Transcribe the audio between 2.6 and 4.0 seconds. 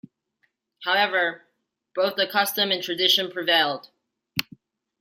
and tradition prevailed.